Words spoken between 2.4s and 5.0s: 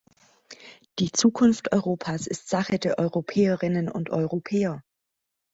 Sache der Europäerinnen und Europäer.